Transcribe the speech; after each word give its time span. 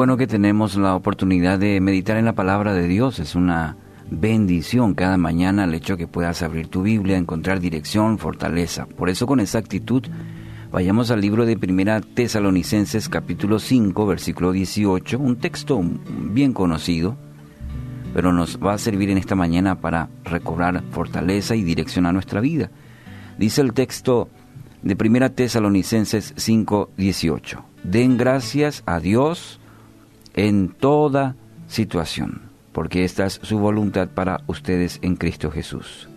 bueno 0.00 0.16
que 0.16 0.26
tenemos 0.26 0.76
la 0.76 0.94
oportunidad 0.94 1.58
de 1.58 1.78
meditar 1.78 2.16
en 2.16 2.24
la 2.24 2.32
palabra 2.32 2.72
de 2.72 2.88
Dios. 2.88 3.18
Es 3.18 3.34
una 3.34 3.76
bendición 4.10 4.94
cada 4.94 5.18
mañana 5.18 5.64
el 5.64 5.74
hecho 5.74 5.98
que 5.98 6.06
puedas 6.06 6.40
abrir 6.40 6.68
tu 6.68 6.80
Biblia, 6.80 7.18
encontrar 7.18 7.60
dirección, 7.60 8.16
fortaleza. 8.16 8.86
Por 8.86 9.10
eso 9.10 9.26
con 9.26 9.40
esa 9.40 9.58
actitud 9.58 10.02
vayamos 10.72 11.10
al 11.10 11.20
libro 11.20 11.44
de 11.44 11.58
Primera 11.58 12.00
Tesalonicenses 12.00 13.10
capítulo 13.10 13.58
5 13.58 14.06
versículo 14.06 14.52
18, 14.52 15.18
un 15.18 15.36
texto 15.36 15.78
bien 15.82 16.54
conocido, 16.54 17.18
pero 18.14 18.32
nos 18.32 18.58
va 18.58 18.72
a 18.72 18.78
servir 18.78 19.10
en 19.10 19.18
esta 19.18 19.34
mañana 19.34 19.82
para 19.82 20.08
recobrar 20.24 20.82
fortaleza 20.92 21.56
y 21.56 21.62
dirección 21.62 22.06
a 22.06 22.12
nuestra 22.12 22.40
vida. 22.40 22.70
Dice 23.36 23.60
el 23.60 23.74
texto 23.74 24.30
de 24.80 24.96
Primera 24.96 25.28
Tesalonicenses 25.28 26.32
5, 26.38 26.88
18. 26.96 27.64
Den 27.84 28.16
gracias 28.16 28.82
a 28.86 28.98
Dios 28.98 29.60
en 30.34 30.68
toda 30.68 31.36
situación, 31.66 32.42
porque 32.72 33.04
esta 33.04 33.26
es 33.26 33.40
su 33.42 33.58
voluntad 33.58 34.08
para 34.08 34.42
ustedes 34.46 34.98
en 35.02 35.16
Cristo 35.16 35.50
Jesús. 35.50 36.08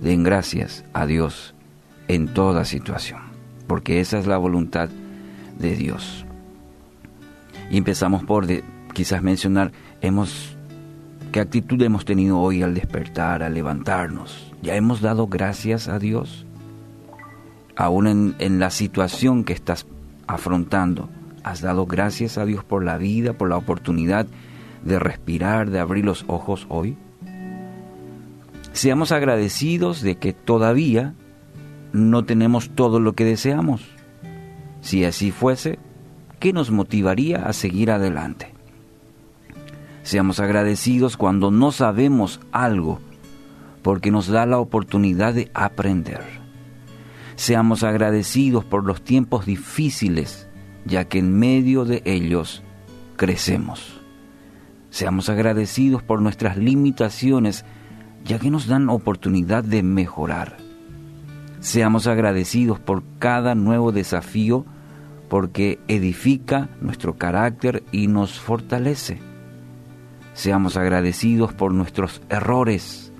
Den 0.00 0.22
gracias 0.22 0.84
a 0.92 1.06
Dios 1.06 1.54
en 2.08 2.28
toda 2.28 2.64
situación, 2.64 3.20
porque 3.66 4.00
esa 4.00 4.18
es 4.18 4.26
la 4.26 4.36
voluntad 4.36 4.88
de 5.58 5.76
Dios. 5.76 6.24
Y 7.70 7.78
empezamos 7.78 8.24
por 8.24 8.46
quizás 8.92 9.22
mencionar 9.22 9.72
hemos 10.00 10.56
qué 11.32 11.40
actitud 11.40 11.82
hemos 11.82 12.04
tenido 12.04 12.38
hoy 12.38 12.62
al 12.62 12.74
despertar, 12.74 13.42
al 13.42 13.54
levantarnos. 13.54 14.52
Ya 14.62 14.74
hemos 14.74 15.00
dado 15.00 15.26
gracias 15.26 15.88
a 15.88 15.98
Dios. 15.98 16.46
Aún 17.76 18.06
en, 18.06 18.34
en 18.38 18.58
la 18.58 18.70
situación 18.70 19.44
que 19.44 19.52
estás 19.52 19.86
afrontando, 20.26 21.10
has 21.46 21.60
dado 21.60 21.86
gracias 21.86 22.38
a 22.38 22.44
Dios 22.44 22.64
por 22.64 22.82
la 22.84 22.98
vida, 22.98 23.32
por 23.32 23.48
la 23.48 23.56
oportunidad 23.56 24.26
de 24.82 24.98
respirar, 24.98 25.70
de 25.70 25.78
abrir 25.78 26.04
los 26.04 26.24
ojos 26.26 26.66
hoy. 26.68 26.96
Seamos 28.72 29.12
agradecidos 29.12 30.02
de 30.02 30.16
que 30.16 30.32
todavía 30.32 31.14
no 31.92 32.24
tenemos 32.24 32.70
todo 32.70 32.98
lo 32.98 33.12
que 33.12 33.24
deseamos. 33.24 33.82
Si 34.80 35.04
así 35.04 35.30
fuese, 35.30 35.78
¿qué 36.40 36.52
nos 36.52 36.72
motivaría 36.72 37.46
a 37.46 37.52
seguir 37.52 37.92
adelante? 37.92 38.52
Seamos 40.02 40.40
agradecidos 40.40 41.16
cuando 41.16 41.52
no 41.52 41.70
sabemos 41.70 42.40
algo, 42.50 42.98
porque 43.82 44.10
nos 44.10 44.26
da 44.26 44.46
la 44.46 44.58
oportunidad 44.58 45.32
de 45.32 45.48
aprender. 45.54 46.22
Seamos 47.36 47.84
agradecidos 47.84 48.64
por 48.64 48.84
los 48.84 49.00
tiempos 49.02 49.46
difíciles, 49.46 50.48
ya 50.86 51.06
que 51.06 51.18
en 51.18 51.36
medio 51.38 51.84
de 51.84 52.02
ellos 52.04 52.62
crecemos. 53.16 54.00
Seamos 54.90 55.28
agradecidos 55.28 56.02
por 56.02 56.22
nuestras 56.22 56.56
limitaciones, 56.56 57.64
ya 58.24 58.38
que 58.38 58.50
nos 58.50 58.66
dan 58.66 58.88
oportunidad 58.88 59.64
de 59.64 59.82
mejorar. 59.82 60.56
Seamos 61.60 62.06
agradecidos 62.06 62.78
por 62.78 63.02
cada 63.18 63.54
nuevo 63.54 63.92
desafío, 63.92 64.64
porque 65.28 65.80
edifica 65.88 66.70
nuestro 66.80 67.16
carácter 67.16 67.82
y 67.90 68.06
nos 68.06 68.38
fortalece. 68.38 69.18
Seamos 70.34 70.76
agradecidos 70.76 71.52
por 71.52 71.72
nuestros 71.74 72.22
errores, 72.28 73.12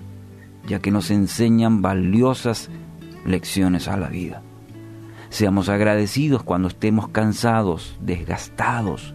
ya 0.69 0.79
que 0.79 0.93
nos 0.93 1.11
enseñan 1.11 1.83
valiosas 1.83 2.71
lecciones 3.25 3.89
a 3.89 3.97
la 3.97 4.09
vida. 4.09 4.43
Seamos 5.37 5.69
agradecidos 5.69 6.43
cuando 6.43 6.69
estemos 6.69 7.09
cansados, 7.09 7.99
desgastados, 8.01 9.15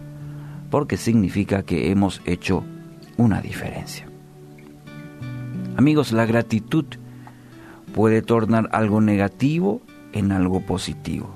porque 0.70 0.96
significa 0.96 1.64
que 1.64 1.90
hemos 1.90 2.22
hecho 2.24 2.62
una 3.16 3.40
diferencia. 3.40 4.06
Amigos, 5.76 6.12
la 6.12 6.24
gratitud 6.24 6.84
puede 7.92 8.22
tornar 8.22 8.68
algo 8.70 9.00
negativo 9.00 9.82
en 10.12 10.30
algo 10.30 10.60
positivo. 10.60 11.34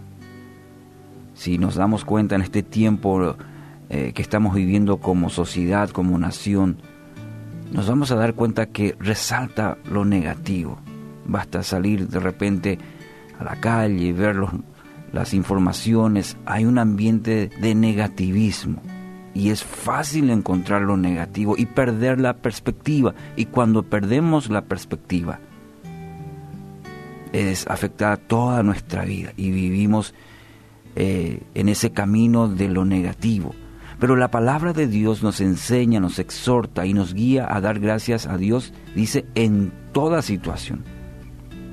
Si 1.34 1.58
nos 1.58 1.74
damos 1.74 2.04
cuenta 2.04 2.36
en 2.36 2.42
este 2.42 2.62
tiempo 2.62 3.34
eh, 3.88 4.12
que 4.14 4.22
estamos 4.22 4.54
viviendo 4.54 4.98
como 4.98 5.30
sociedad, 5.30 5.90
como 5.90 6.16
nación, 6.16 6.76
nos 7.72 7.88
vamos 7.88 8.12
a 8.12 8.14
dar 8.14 8.34
cuenta 8.34 8.66
que 8.66 8.94
resalta 9.00 9.78
lo 9.90 10.04
negativo. 10.04 10.78
Basta 11.24 11.64
salir 11.64 12.06
de 12.06 12.20
repente 12.20 12.78
a 13.40 13.42
la 13.42 13.56
calle 13.56 14.04
y 14.04 14.12
ver 14.12 14.36
las 15.16 15.34
informaciones. 15.34 16.36
Hay 16.46 16.64
un 16.64 16.78
ambiente 16.78 17.50
de 17.60 17.74
negativismo 17.74 18.80
y 19.34 19.50
es 19.50 19.64
fácil 19.64 20.30
encontrar 20.30 20.82
lo 20.82 20.96
negativo 20.96 21.56
y 21.58 21.66
perder 21.66 22.20
la 22.20 22.36
perspectiva. 22.36 23.14
Y 23.34 23.46
cuando 23.46 23.82
perdemos 23.82 24.48
la 24.50 24.66
perspectiva, 24.66 25.40
es 27.32 27.66
afectada 27.66 28.16
toda 28.16 28.62
nuestra 28.62 29.04
vida 29.04 29.32
y 29.36 29.50
vivimos 29.50 30.14
eh, 30.94 31.42
en 31.54 31.68
ese 31.68 31.90
camino 31.90 32.48
de 32.48 32.68
lo 32.68 32.84
negativo. 32.84 33.54
Pero 33.98 34.16
la 34.16 34.30
palabra 34.30 34.74
de 34.74 34.86
Dios 34.86 35.22
nos 35.22 35.40
enseña, 35.40 35.98
nos 35.98 36.18
exhorta 36.18 36.84
y 36.84 36.92
nos 36.92 37.14
guía 37.14 37.46
a 37.50 37.60
dar 37.62 37.80
gracias 37.80 38.26
a 38.26 38.36
Dios, 38.36 38.74
dice, 38.94 39.24
en 39.34 39.72
toda 39.92 40.20
situación. 40.20 40.84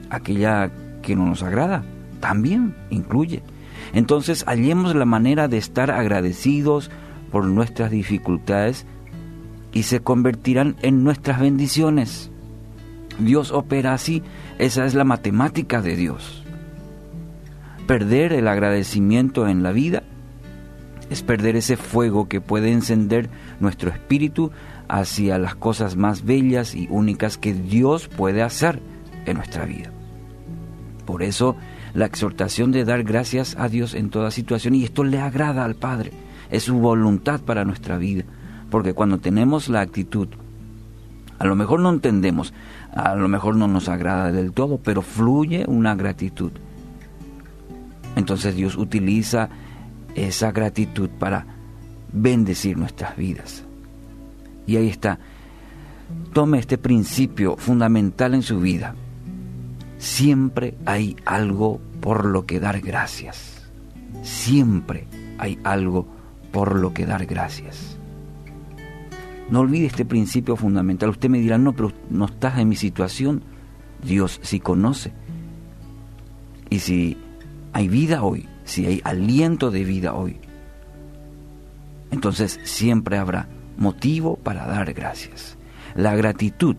Aquella 0.10 0.72
que 1.02 1.16
no 1.18 1.26
nos 1.26 1.44
agrada, 1.44 1.84
también 2.24 2.74
incluye. 2.90 3.44
Entonces 3.92 4.46
hallemos 4.48 4.96
la 4.96 5.04
manera 5.04 5.50
de 5.50 5.58
estar 5.58 5.92
agradecidos 5.92 6.90
por 7.34 7.44
nuestras 7.46 7.92
dificultades 7.92 8.86
y 9.74 9.84
se 9.84 10.00
convertirán 10.00 10.78
en 10.82 11.04
nuestras 11.04 11.42
bendiciones. 11.42 12.32
Dios 13.20 13.52
opera 13.52 13.94
así, 13.94 14.24
esa 14.58 14.86
es 14.86 14.94
la 14.94 15.04
matemática 15.04 15.82
de 15.82 15.98
Dios. 15.98 16.46
Perder 17.88 18.32
el 18.32 18.48
agradecimiento 18.48 19.50
en 19.50 19.62
la 19.62 19.74
vida 19.74 20.04
es 21.10 21.24
perder 21.24 21.58
ese 21.58 21.76
fuego 21.76 22.30
que 22.30 22.40
puede 22.40 22.72
encender 22.72 23.30
nuestro 23.60 23.90
espíritu 23.90 24.52
hacia 24.88 25.38
las 25.38 25.56
cosas 25.56 25.98
más 25.98 26.24
bellas 26.24 26.74
y 26.74 26.88
únicas 26.90 27.38
que 27.38 27.54
Dios 27.54 28.08
puede 28.08 28.42
hacer 28.44 28.82
en 29.26 29.36
nuestra 29.36 29.66
vida. 29.66 29.92
Por 31.06 31.22
eso, 31.22 31.58
la 31.94 32.06
exhortación 32.06 32.72
de 32.72 32.86
dar 32.86 33.04
gracias 33.04 33.56
a 33.58 33.70
Dios 33.70 33.94
en 33.94 34.10
toda 34.10 34.32
situación, 34.32 34.76
y 34.76 34.84
esto 34.84 35.04
le 35.04 35.20
agrada 35.20 35.64
al 35.64 35.76
Padre, 35.76 36.12
es 36.50 36.64
su 36.64 36.76
voluntad 36.76 37.42
para 37.42 37.66
nuestra 37.66 37.98
vida, 37.98 38.24
porque 38.70 38.94
cuando 38.94 39.20
tenemos 39.20 39.70
la 39.70 39.82
actitud, 39.82 40.28
a 41.40 41.46
lo 41.46 41.56
mejor 41.56 41.80
no 41.80 41.90
entendemos, 41.90 42.54
a 42.94 43.16
lo 43.16 43.28
mejor 43.28 43.56
no 43.56 43.68
nos 43.68 43.90
agrada 43.90 44.32
del 44.32 44.52
todo, 44.52 44.78
pero 44.78 45.02
fluye 45.02 45.66
una 45.68 45.96
gratitud. 45.96 46.52
Entonces 48.16 48.56
Dios 48.56 48.78
utiliza 48.78 49.50
esa 50.16 50.52
gratitud 50.52 51.10
para 51.10 51.46
bendecir 52.12 52.78
nuestras 52.78 53.18
vidas. 53.18 53.64
Y 54.68 54.78
ahí 54.78 54.88
está. 54.88 55.20
Tome 56.32 56.60
este 56.60 56.78
principio 56.78 57.58
fundamental 57.58 58.36
en 58.36 58.44
su 58.44 58.60
vida. 58.60 58.96
Siempre 60.04 60.76
hay 60.86 61.16
algo 61.24 61.80
por 62.02 62.26
lo 62.26 62.46
que 62.46 62.60
dar 62.60 62.82
gracias. 62.82 63.64
Siempre 64.22 65.08
hay 65.38 65.58
algo 65.64 66.06
por 66.52 66.76
lo 66.76 66.94
que 66.94 67.06
dar 67.06 67.26
gracias. 67.26 67.98
No 69.50 69.62
olvide 69.62 69.86
este 69.86 70.04
principio 70.04 70.58
fundamental. 70.58 71.10
Usted 71.10 71.30
me 71.30 71.40
dirá, 71.40 71.58
no, 71.58 71.72
pero 71.72 71.94
no 72.10 72.26
estás 72.26 72.60
en 72.60 72.68
mi 72.68 72.76
situación. 72.76 73.44
Dios 74.06 74.42
sí 74.44 74.60
conoce. 74.60 75.14
Y 76.70 76.80
si 76.80 77.18
hay 77.72 77.88
vida 77.88 78.24
hoy, 78.24 78.50
si 78.66 78.86
hay 78.86 79.00
aliento 79.06 79.72
de 79.72 79.86
vida 79.86 80.16
hoy, 80.16 80.36
entonces 82.12 82.60
siempre 82.66 83.18
habrá 83.18 83.48
motivo 83.78 84.36
para 84.36 84.68
dar 84.68 84.94
gracias. 84.94 85.58
La 85.96 86.14
gratitud, 86.14 86.76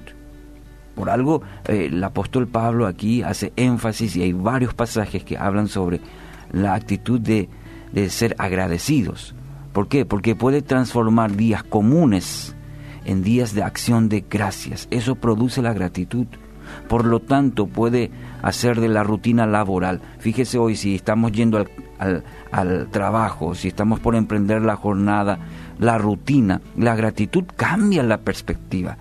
por 0.94 1.10
algo 1.10 1.42
eh, 1.66 1.86
el 1.86 2.02
apóstol 2.02 2.46
Pablo 2.46 2.86
aquí 2.86 3.22
hace 3.22 3.52
énfasis 3.56 4.16
y 4.16 4.22
hay 4.22 4.32
varios 4.32 4.74
pasajes 4.74 5.24
que 5.24 5.36
hablan 5.36 5.68
sobre 5.68 6.00
la 6.52 6.74
actitud 6.74 7.20
de, 7.20 7.48
de 7.92 8.10
ser 8.10 8.34
agradecidos. 8.38 9.34
¿Por 9.72 9.88
qué? 9.88 10.04
Porque 10.06 10.36
puede 10.36 10.62
transformar 10.62 11.34
días 11.34 11.64
comunes 11.64 12.54
en 13.04 13.22
días 13.22 13.54
de 13.54 13.62
acción 13.62 14.08
de 14.08 14.24
gracias. 14.28 14.86
Eso 14.90 15.16
produce 15.16 15.62
la 15.62 15.72
gratitud. 15.72 16.26
Por 16.88 17.04
lo 17.04 17.20
tanto, 17.20 17.66
puede 17.66 18.10
hacer 18.42 18.80
de 18.80 18.88
la 18.88 19.02
rutina 19.02 19.46
laboral. 19.46 20.00
Fíjese 20.18 20.58
hoy 20.58 20.76
si 20.76 20.94
estamos 20.94 21.32
yendo 21.32 21.64
al, 21.98 22.88
trabajo, 22.90 23.54
si 23.54 23.68
estamos 23.68 24.00
por 24.00 24.14
emprender 24.14 24.62
la 24.62 24.76
jornada, 24.76 25.38
la 25.78 25.98
rutina, 25.98 26.60
la 26.76 26.94
gratitud 26.94 27.44
cambia 27.56 28.02
la 28.02 28.18
perspectiva. 28.18 28.96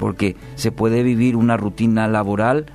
Porque 0.00 0.34
se 0.56 0.72
puede 0.72 1.04
vivir 1.04 1.36
una 1.36 1.56
rutina 1.56 2.08
laboral 2.08 2.66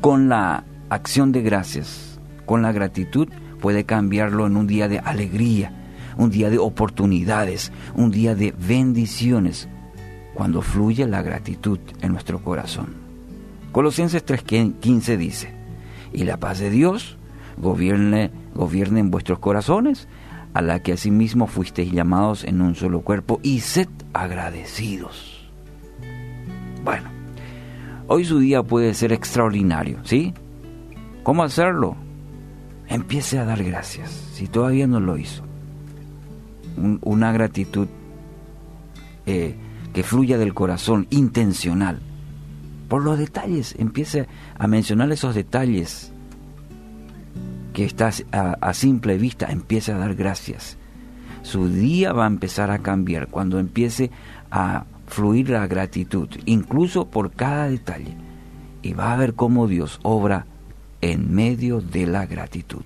con 0.00 0.30
la 0.30 0.64
acción 0.88 1.32
de 1.32 1.42
gracias, 1.42 2.18
con 2.46 2.62
la 2.62 2.72
gratitud, 2.72 3.28
puede 3.60 3.84
cambiarlo 3.84 4.46
en 4.46 4.56
un 4.56 4.66
día 4.66 4.88
de 4.88 5.00
alegría. 5.00 5.72
un 6.16 6.30
día 6.30 6.50
de 6.50 6.58
oportunidades, 6.58 7.72
un 7.94 8.10
día 8.10 8.34
de 8.34 8.52
bendiciones, 8.52 9.68
cuando 10.34 10.62
fluye 10.62 11.06
la 11.06 11.22
gratitud 11.22 11.78
en 12.00 12.12
nuestro 12.12 12.42
corazón. 12.42 12.94
Colosenses 13.72 14.24
3:15 14.24 15.16
dice, 15.16 15.54
y 16.12 16.24
la 16.24 16.36
paz 16.36 16.58
de 16.58 16.70
Dios 16.70 17.16
gobierne, 17.56 18.30
en 18.54 19.10
vuestros 19.10 19.38
corazones, 19.38 20.08
a 20.54 20.60
la 20.60 20.82
que 20.82 20.92
asimismo 20.92 21.46
fuisteis 21.46 21.92
llamados 21.92 22.44
en 22.44 22.60
un 22.60 22.74
solo 22.74 23.00
cuerpo, 23.00 23.40
y 23.42 23.60
sed 23.60 23.88
agradecidos. 24.12 25.41
Bueno, 26.84 27.08
hoy 28.08 28.24
su 28.24 28.38
día 28.38 28.62
puede 28.62 28.94
ser 28.94 29.12
extraordinario, 29.12 29.98
¿sí? 30.04 30.34
¿Cómo 31.22 31.44
hacerlo? 31.44 31.96
Empiece 32.88 33.38
a 33.38 33.44
dar 33.44 33.62
gracias, 33.62 34.10
si 34.10 34.48
todavía 34.48 34.86
no 34.86 35.00
lo 35.00 35.16
hizo. 35.16 35.44
una 37.02 37.32
gratitud 37.32 37.86
eh, 39.26 39.54
que 39.92 40.02
fluya 40.02 40.38
del 40.38 40.54
corazón, 40.54 41.06
intencional. 41.10 42.00
Por 42.88 43.04
los 43.04 43.18
detalles, 43.18 43.74
empiece 43.78 44.26
a 44.58 44.66
mencionar 44.66 45.12
esos 45.12 45.34
detalles 45.34 46.12
que 47.72 47.84
estás 47.84 48.24
a, 48.32 48.74
simple 48.74 49.18
vista, 49.18 49.46
empiece 49.46 49.92
a 49.92 49.98
dar 49.98 50.14
gracias. 50.14 50.76
Su 51.42 51.68
día 51.68 52.12
va 52.12 52.24
a 52.24 52.28
empezar 52.28 52.70
a 52.70 52.78
cambiar 52.78 53.28
cuando 53.28 53.58
empiece 53.58 54.10
a 54.50 54.84
fluir 55.12 55.50
la 55.50 55.66
gratitud, 55.66 56.28
incluso 56.46 57.10
por 57.10 57.32
cada 57.32 57.68
detalle. 57.68 58.16
Y 58.80 58.94
va 58.94 59.12
a 59.12 59.16
ver 59.16 59.34
cómo 59.34 59.68
Dios 59.68 60.00
obra 60.02 60.46
en 61.02 61.34
medio 61.34 61.80
de 61.80 62.06
la 62.06 62.26
gratitud. 62.26 62.84